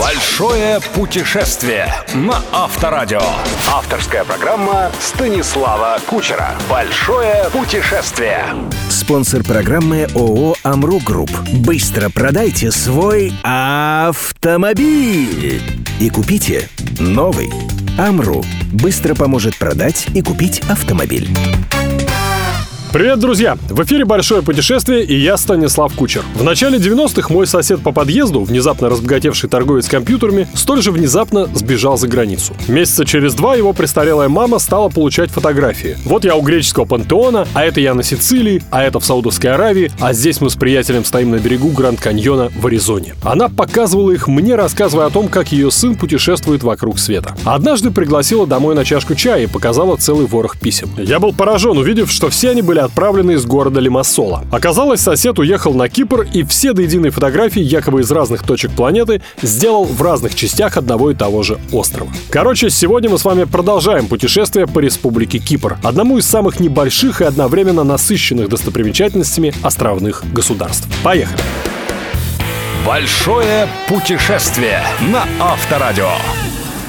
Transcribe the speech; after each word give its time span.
Большое 0.00 0.80
путешествие 0.94 1.94
на 2.12 2.42
Авторадио. 2.52 3.22
Авторская 3.72 4.24
программа 4.24 4.90
Станислава 5.00 5.98
Кучера. 6.06 6.56
Большое 6.68 7.44
путешествие. 7.52 8.44
Спонсор 8.88 9.44
программы 9.44 10.08
ООО 10.14 10.56
«Амру 10.64 10.98
Групп». 10.98 11.30
Быстро 11.52 12.10
продайте 12.10 12.72
свой 12.72 13.32
автомобиль 13.44 14.82
и 16.00 16.10
купите 16.10 16.68
новый. 16.98 17.48
«Амру» 17.96 18.44
быстро 18.72 19.14
поможет 19.14 19.56
продать 19.56 20.08
и 20.14 20.22
купить 20.22 20.62
автомобиль. 20.68 21.28
Привет, 22.92 23.20
друзья! 23.20 23.56
В 23.68 23.84
эфире 23.84 24.04
«Большое 24.04 24.42
путешествие» 24.42 25.04
и 25.04 25.14
я, 25.14 25.36
Станислав 25.36 25.94
Кучер. 25.94 26.24
В 26.34 26.42
начале 26.42 26.76
90-х 26.76 27.32
мой 27.32 27.46
сосед 27.46 27.80
по 27.82 27.92
подъезду, 27.92 28.42
внезапно 28.42 28.88
разбогатевший 28.88 29.48
торговец 29.48 29.88
компьютерами, 29.88 30.48
столь 30.54 30.82
же 30.82 30.90
внезапно 30.90 31.48
сбежал 31.54 31.96
за 31.96 32.08
границу. 32.08 32.52
Месяца 32.66 33.04
через 33.04 33.34
два 33.34 33.54
его 33.54 33.72
престарелая 33.72 34.28
мама 34.28 34.58
стала 34.58 34.88
получать 34.88 35.30
фотографии. 35.30 35.98
Вот 36.04 36.24
я 36.24 36.34
у 36.34 36.42
греческого 36.42 36.84
пантеона, 36.84 37.46
а 37.54 37.64
это 37.64 37.80
я 37.80 37.94
на 37.94 38.02
Сицилии, 38.02 38.60
а 38.72 38.82
это 38.82 38.98
в 38.98 39.04
Саудовской 39.04 39.52
Аравии, 39.52 39.92
а 40.00 40.12
здесь 40.12 40.40
мы 40.40 40.50
с 40.50 40.56
приятелем 40.56 41.04
стоим 41.04 41.30
на 41.30 41.38
берегу 41.38 41.68
Гранд-Каньона 41.68 42.50
в 42.56 42.66
Аризоне. 42.66 43.14
Она 43.22 43.48
показывала 43.48 44.10
их 44.10 44.26
мне, 44.26 44.56
рассказывая 44.56 45.06
о 45.06 45.10
том, 45.10 45.28
как 45.28 45.52
ее 45.52 45.70
сын 45.70 45.94
путешествует 45.94 46.64
вокруг 46.64 46.98
света. 46.98 47.36
Однажды 47.44 47.92
пригласила 47.92 48.48
домой 48.48 48.74
на 48.74 48.84
чашку 48.84 49.14
чая 49.14 49.44
и 49.44 49.46
показала 49.46 49.94
целый 49.94 50.26
ворох 50.26 50.58
писем. 50.58 50.90
Я 50.96 51.20
был 51.20 51.32
поражен, 51.32 51.78
увидев, 51.78 52.10
что 52.10 52.30
все 52.30 52.50
они 52.50 52.62
были 52.62 52.79
отправлены 52.80 53.32
из 53.32 53.44
города 53.46 53.80
Лимассола. 53.80 54.44
Оказалось, 54.50 55.00
сосед 55.00 55.38
уехал 55.38 55.74
на 55.74 55.88
Кипр 55.88 56.26
и 56.32 56.42
все 56.42 56.72
до 56.72 56.82
единой 56.82 57.10
фотографии 57.10 57.62
якобы 57.62 58.00
из 58.00 58.10
разных 58.10 58.42
точек 58.42 58.72
планеты 58.72 59.22
сделал 59.42 59.84
в 59.84 60.00
разных 60.02 60.34
частях 60.34 60.76
одного 60.76 61.10
и 61.10 61.14
того 61.14 61.42
же 61.42 61.58
острова. 61.72 62.10
Короче, 62.30 62.70
сегодня 62.70 63.10
мы 63.10 63.18
с 63.18 63.24
вами 63.24 63.44
продолжаем 63.44 64.06
путешествие 64.06 64.66
по 64.66 64.78
республике 64.78 65.38
Кипр, 65.38 65.78
одному 65.82 66.18
из 66.18 66.26
самых 66.26 66.60
небольших 66.60 67.20
и 67.20 67.24
одновременно 67.24 67.84
насыщенных 67.84 68.48
достопримечательностями 68.48 69.54
островных 69.62 70.24
государств. 70.32 70.88
Поехали! 71.02 71.40
Большое 72.86 73.68
путешествие 73.88 74.82
на 75.12 75.24
Авторадио 75.38 76.10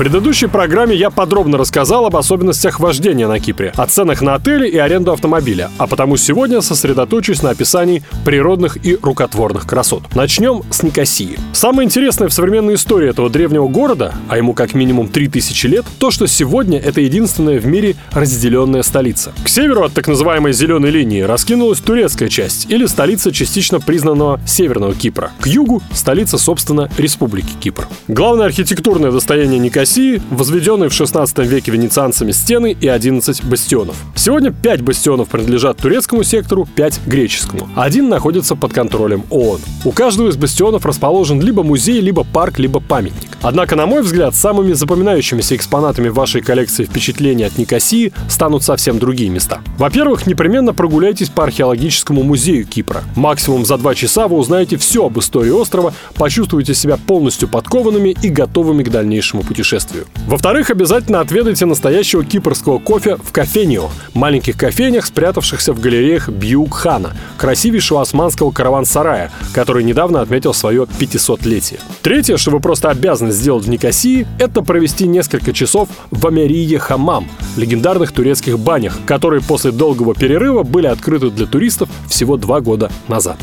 предыдущей 0.00 0.46
программе 0.46 0.96
я 0.96 1.10
подробно 1.10 1.58
рассказал 1.58 2.06
об 2.06 2.16
особенностях 2.16 2.80
вождения 2.80 3.28
на 3.28 3.38
Кипре, 3.38 3.70
о 3.76 3.84
ценах 3.84 4.22
на 4.22 4.34
отели 4.34 4.66
и 4.66 4.78
аренду 4.78 5.12
автомобиля, 5.12 5.70
а 5.76 5.86
потому 5.86 6.16
сегодня 6.16 6.62
сосредоточусь 6.62 7.42
на 7.42 7.50
описании 7.50 8.02
природных 8.24 8.82
и 8.82 8.96
рукотворных 8.96 9.66
красот. 9.66 10.04
Начнем 10.14 10.62
с 10.70 10.82
Никосии. 10.82 11.38
Самое 11.52 11.84
интересное 11.84 12.28
в 12.28 12.32
современной 12.32 12.76
истории 12.76 13.10
этого 13.10 13.28
древнего 13.28 13.68
города, 13.68 14.14
а 14.30 14.38
ему 14.38 14.54
как 14.54 14.72
минимум 14.72 15.06
3000 15.08 15.66
лет, 15.66 15.84
то, 15.98 16.10
что 16.10 16.26
сегодня 16.26 16.78
это 16.78 17.02
единственная 17.02 17.60
в 17.60 17.66
мире 17.66 17.94
разделенная 18.12 18.82
столица. 18.82 19.34
К 19.44 19.50
северу 19.50 19.84
от 19.84 19.92
так 19.92 20.08
называемой 20.08 20.54
зеленой 20.54 20.88
линии 20.88 21.20
раскинулась 21.20 21.80
турецкая 21.80 22.30
часть, 22.30 22.70
или 22.70 22.86
столица 22.86 23.32
частично 23.32 23.80
признанного 23.80 24.40
Северного 24.46 24.94
Кипра. 24.94 25.32
К 25.40 25.46
югу— 25.46 25.82
столица, 25.92 26.38
собственно, 26.38 26.90
Республики 26.96 27.52
Кипр. 27.60 27.86
Главное 28.08 28.46
архитектурное 28.46 29.10
достояние 29.10 29.58
Никосии 29.58 29.89
России 29.90 30.22
возведенные 30.30 30.88
в 30.88 30.92
16 30.92 31.38
веке 31.38 31.72
венецианцами 31.72 32.30
стены 32.30 32.76
и 32.80 32.86
11 32.86 33.42
бастионов. 33.42 33.96
Сегодня 34.14 34.52
5 34.52 34.82
бастионов 34.82 35.28
принадлежат 35.30 35.78
турецкому 35.78 36.22
сектору, 36.22 36.64
5 36.76 37.00
греческому. 37.06 37.68
Один 37.74 38.08
находится 38.08 38.54
под 38.54 38.72
контролем 38.72 39.24
ООН. 39.30 39.60
У 39.84 39.90
каждого 39.90 40.28
из 40.28 40.36
бастионов 40.36 40.86
расположен 40.86 41.40
либо 41.40 41.64
музей, 41.64 42.00
либо 42.00 42.22
парк, 42.22 42.60
либо 42.60 42.78
памятник. 42.78 43.29
Однако, 43.42 43.76
на 43.76 43.86
мой 43.86 44.02
взгляд, 44.02 44.34
самыми 44.34 44.72
запоминающимися 44.72 45.56
экспонатами 45.56 46.08
вашей 46.08 46.42
коллекции 46.42 46.84
впечатлений 46.84 47.44
от 47.44 47.56
Никосии 47.58 48.12
станут 48.28 48.62
совсем 48.62 48.98
другие 48.98 49.30
места. 49.30 49.60
Во-первых, 49.78 50.26
непременно 50.26 50.74
прогуляйтесь 50.74 51.30
по 51.30 51.44
археологическому 51.44 52.22
музею 52.22 52.66
Кипра. 52.66 53.02
Максимум 53.16 53.64
за 53.64 53.78
два 53.78 53.94
часа 53.94 54.28
вы 54.28 54.36
узнаете 54.36 54.76
все 54.76 55.06
об 55.06 55.18
истории 55.18 55.50
острова, 55.50 55.94
почувствуете 56.14 56.74
себя 56.74 56.98
полностью 56.98 57.48
подкованными 57.48 58.16
и 58.22 58.28
готовыми 58.28 58.82
к 58.82 58.90
дальнейшему 58.90 59.42
путешествию. 59.42 60.06
Во-вторых, 60.26 60.70
обязательно 60.70 61.20
отведайте 61.20 61.64
настоящего 61.64 62.24
кипрского 62.24 62.78
кофе 62.78 63.16
в 63.16 63.32
кофенио, 63.32 63.88
маленьких 64.14 64.56
кофейнях, 64.56 65.06
спрятавшихся 65.06 65.72
в 65.72 65.80
галереях 65.80 66.28
Бьюк-хана, 66.28 67.16
красивейшего 67.38 68.02
османского 68.02 68.50
караван-сарая, 68.50 69.30
который 69.54 69.82
недавно 69.84 70.20
отметил 70.20 70.52
свое 70.52 70.82
500-летие. 70.84 71.80
Третье, 72.02 72.36
что 72.36 72.50
вы 72.50 72.60
просто 72.60 72.90
обязаны 72.90 73.29
сделать 73.32 73.64
в 73.64 73.68
Никосии, 73.68 74.26
это 74.38 74.62
провести 74.62 75.06
несколько 75.06 75.52
часов 75.52 75.88
в 76.10 76.26
Америе 76.26 76.78
Хамам, 76.78 77.28
легендарных 77.56 78.12
турецких 78.12 78.58
банях, 78.58 78.98
которые 79.06 79.42
после 79.42 79.72
долгого 79.72 80.14
перерыва 80.14 80.62
были 80.62 80.86
открыты 80.86 81.30
для 81.30 81.46
туристов 81.46 81.88
всего 82.08 82.36
два 82.36 82.60
года 82.60 82.90
назад. 83.08 83.38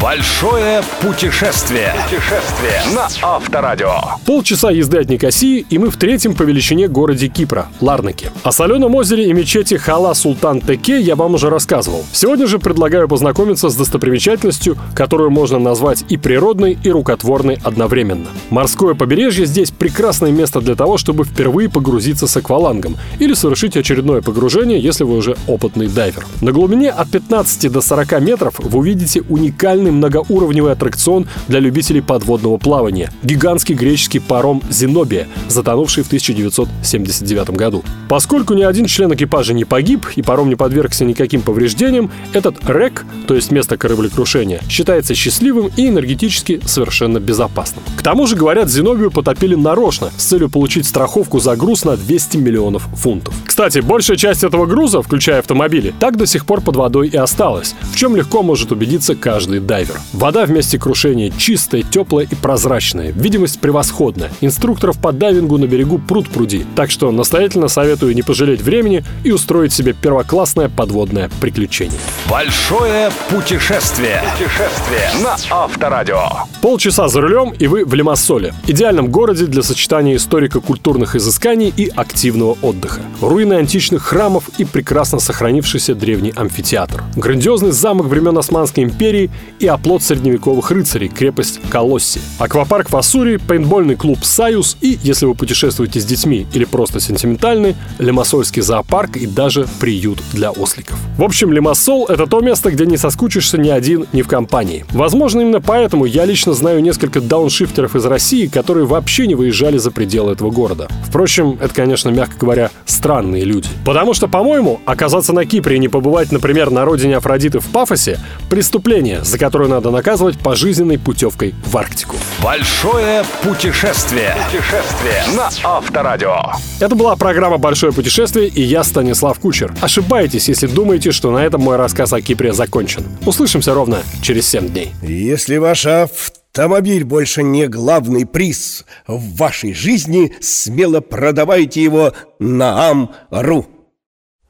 Большое 0.00 0.82
путешествие. 1.00 1.92
Путешествие 2.04 2.82
на 2.94 3.08
Авторадио. 3.22 3.92
Полчаса 4.26 4.70
езды 4.70 4.98
от 4.98 5.08
Никосии, 5.08 5.66
и 5.68 5.78
мы 5.78 5.90
в 5.90 5.96
третьем 5.96 6.34
по 6.34 6.42
величине 6.42 6.88
городе 6.88 7.28
Кипра– 7.28 7.68
Ларнаке. 7.80 8.30
О 8.42 8.50
соленом 8.52 8.94
озере 8.94 9.28
и 9.28 9.32
мечети 9.32 9.74
Хала 9.74 10.14
Султан 10.14 10.60
Теке 10.60 11.00
я 11.00 11.14
вам 11.14 11.34
уже 11.34 11.50
рассказывал. 11.50 12.04
Сегодня 12.12 12.46
же 12.46 12.58
предлагаю 12.58 13.06
познакомиться 13.06 13.68
с 13.68 13.76
достопримечательностью, 13.76 14.76
которую 14.94 15.30
можно 15.30 15.58
назвать 15.58 16.04
и 16.08 16.16
природной, 16.16 16.78
и 16.82 16.90
рукотворной 16.90 17.58
одновременно. 17.62 18.26
Морское 18.50 18.94
побережье 18.94 19.46
здесь 19.46 19.70
прекрасное 19.70 20.32
место 20.32 20.60
для 20.60 20.74
того, 20.74 20.96
чтобы 20.96 21.24
впервые 21.24 21.68
погрузиться 21.68 22.26
с 22.26 22.36
аквалангом 22.36 22.96
или 23.18 23.34
совершить 23.34 23.76
очередное 23.76 24.22
погружение, 24.22 24.80
если 24.80 25.04
вы 25.04 25.16
уже 25.16 25.36
опытный 25.46 25.88
дайвер. 25.88 26.26
На 26.40 26.52
глубине 26.52 26.90
от 26.90 27.10
15 27.10 27.70
до 27.70 27.80
40 27.80 28.20
метров 28.20 28.58
вы 28.58 28.78
увидите 28.78 29.22
уникальный 29.28 29.81
многоуровневый 29.90 30.72
аттракцион 30.72 31.26
для 31.48 31.60
любителей 31.60 32.00
подводного 32.00 32.58
плавания– 32.58 33.10
гигантский 33.22 33.74
греческий 33.74 34.20
паром 34.20 34.62
«Зенобия», 34.70 35.28
затонувший 35.48 36.04
в 36.04 36.06
1979 36.06 37.50
году. 37.50 37.82
Поскольку 38.08 38.54
ни 38.54 38.62
один 38.62 38.86
член 38.86 39.12
экипажа 39.14 39.54
не 39.54 39.64
погиб 39.64 40.06
и 40.16 40.22
паром 40.22 40.48
не 40.48 40.56
подвергся 40.56 41.04
никаким 41.04 41.42
повреждениям, 41.42 42.10
этот 42.32 42.56
рек, 42.68 43.04
то 43.26 43.34
есть 43.34 43.50
место 43.50 43.76
кораблекрушения, 43.76 44.60
считается 44.68 45.14
счастливым 45.14 45.70
и 45.76 45.88
энергетически 45.88 46.60
совершенно 46.64 47.18
безопасным. 47.18 47.84
К 47.96 48.02
тому 48.02 48.26
же, 48.26 48.36
говорят, 48.36 48.68
Зенобию 48.68 49.10
потопили 49.10 49.54
нарочно 49.54 50.10
с 50.16 50.24
целью 50.24 50.50
получить 50.50 50.86
страховку 50.86 51.40
за 51.40 51.56
груз 51.56 51.84
на 51.84 51.96
200 51.96 52.36
миллионов 52.36 52.82
фунтов. 52.94 53.34
Кстати, 53.46 53.80
большая 53.80 54.16
часть 54.16 54.44
этого 54.44 54.66
груза, 54.66 55.02
включая 55.02 55.40
автомобили, 55.40 55.94
так 55.98 56.16
до 56.16 56.26
сих 56.26 56.46
пор 56.46 56.60
под 56.60 56.76
водой 56.76 57.08
и 57.08 57.16
осталась, 57.16 57.74
в 57.92 57.96
чем 57.96 58.16
легко 58.16 58.42
может 58.42 58.72
убедиться 58.72 59.14
каждый 59.14 59.60
дайвер. 59.72 59.98
Вода 60.12 60.44
вместе 60.44 60.78
крушения 60.78 61.32
чистая, 61.34 61.80
теплая 61.82 62.26
и 62.30 62.34
прозрачная. 62.34 63.10
Видимость 63.10 63.58
превосходная. 63.58 64.30
Инструкторов 64.42 64.98
по 64.98 65.12
дайвингу 65.12 65.56
на 65.56 65.64
берегу 65.64 65.96
пруд 65.96 66.28
пруди. 66.28 66.66
Так 66.76 66.90
что 66.90 67.10
настоятельно 67.10 67.68
советую 67.68 68.14
не 68.14 68.20
пожалеть 68.20 68.60
времени 68.60 69.02
и 69.24 69.30
устроить 69.30 69.72
себе 69.72 69.94
первоклассное 69.94 70.68
подводное 70.68 71.30
приключение. 71.40 71.98
Большое 72.28 73.10
путешествие. 73.30 74.22
Путешествие 74.32 75.10
на 75.24 75.36
Авторадио. 75.48 76.20
Полчаса 76.60 77.08
за 77.08 77.22
рулем, 77.22 77.54
и 77.58 77.66
вы 77.66 77.86
в 77.86 77.94
Лимассоле. 77.94 78.52
Идеальном 78.66 79.08
городе 79.08 79.46
для 79.46 79.62
сочетания 79.62 80.16
историко-культурных 80.16 81.16
изысканий 81.16 81.72
и 81.74 81.90
активного 81.96 82.58
отдыха. 82.60 83.00
Руины 83.22 83.54
античных 83.54 84.02
храмов 84.02 84.50
и 84.58 84.66
прекрасно 84.66 85.18
сохранившийся 85.18 85.94
древний 85.94 86.34
амфитеатр. 86.36 87.04
Грандиозный 87.16 87.70
замок 87.70 88.08
времен 88.08 88.36
Османской 88.36 88.84
империи 88.84 89.30
и 89.62 89.66
оплот 89.68 90.02
средневековых 90.02 90.70
рыцарей, 90.72 91.08
крепость 91.08 91.60
Колосси. 91.70 92.20
Аквапарк 92.38 92.90
в 92.90 92.96
Ассурии, 92.96 93.36
пейнтбольный 93.36 93.94
клуб 93.94 94.18
«Союз» 94.24 94.76
и, 94.80 94.98
если 95.02 95.26
вы 95.26 95.34
путешествуете 95.34 96.00
с 96.00 96.04
детьми 96.04 96.46
или 96.52 96.64
просто 96.64 96.98
сентиментальный, 96.98 97.76
Лимассольский 97.98 98.60
зоопарк 98.60 99.16
и 99.16 99.26
даже 99.26 99.68
приют 99.78 100.20
для 100.32 100.50
осликов. 100.50 100.98
В 101.16 101.22
общем, 101.22 101.52
Лимассол— 101.52 102.06
это 102.08 102.26
то 102.26 102.40
место, 102.40 102.72
где 102.72 102.86
не 102.86 102.96
соскучишься 102.96 103.56
ни 103.56 103.68
один, 103.68 104.06
ни 104.12 104.22
в 104.22 104.28
компании. 104.28 104.84
Возможно, 104.90 105.42
именно 105.42 105.60
поэтому 105.60 106.06
я 106.06 106.24
лично 106.24 106.54
знаю 106.54 106.82
несколько 106.82 107.20
дауншифтеров 107.20 107.94
из 107.94 108.04
России, 108.04 108.48
которые 108.48 108.86
вообще 108.86 109.28
не 109.28 109.36
выезжали 109.36 109.78
за 109.78 109.92
пределы 109.92 110.32
этого 110.32 110.50
города. 110.50 110.88
Впрочем, 111.06 111.56
это, 111.60 111.72
конечно, 111.72 112.08
мягко 112.08 112.36
говоря, 112.36 112.70
странные 112.84 113.44
люди. 113.44 113.68
Потому 113.84 114.12
что, 114.12 114.26
по-моему, 114.26 114.80
оказаться 114.86 115.32
на 115.32 115.44
Кипре 115.44 115.76
и 115.76 115.78
не 115.78 115.88
побывать, 115.88 116.32
например, 116.32 116.70
на 116.70 116.84
родине 116.84 117.18
Афродиты 117.18 117.60
в 117.60 117.68
Пафосе— 117.68 118.18
преступление, 118.50 119.22
за 119.22 119.38
которое 119.38 119.51
надо 119.58 119.90
наказывать 119.90 120.38
пожизненной 120.38 120.98
путевкой 120.98 121.54
в 121.64 121.76
Арктику. 121.76 122.16
Большое 122.42 123.24
путешествие. 123.42 124.34
Путешествие 124.50 125.22
на 125.36 125.50
Авторадио. 125.64 126.36
Это 126.80 126.94
была 126.94 127.16
программа 127.16 127.58
«Большое 127.58 127.92
путешествие» 127.92 128.48
и 128.48 128.62
я 128.62 128.84
Станислав 128.84 129.38
Кучер. 129.38 129.74
Ошибаетесь, 129.80 130.48
если 130.48 130.66
думаете, 130.66 131.12
что 131.12 131.30
на 131.30 131.38
этом 131.38 131.60
мой 131.60 131.76
рассказ 131.76 132.12
о 132.12 132.20
Кипре 132.20 132.52
закончен. 132.52 133.04
Услышимся 133.26 133.74
ровно 133.74 134.02
через 134.22 134.48
7 134.48 134.68
дней. 134.68 134.92
Если 135.02 135.56
ваш 135.56 135.86
авто 135.86 136.42
Автомобиль 136.54 137.04
больше 137.04 137.42
не 137.42 137.66
главный 137.66 138.26
приз 138.26 138.84
в 139.06 139.36
вашей 139.36 139.72
жизни. 139.72 140.34
Смело 140.42 141.00
продавайте 141.00 141.82
его 141.82 142.12
на 142.38 142.90
Ам.ру. 142.90 143.66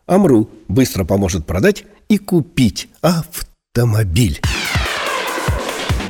Амру 0.07 0.51
быстро 0.67 1.05
поможет 1.05 1.47
продать 1.47 1.85
и 2.09 2.19
купить 2.19 2.89
автомобиль. 3.03 4.41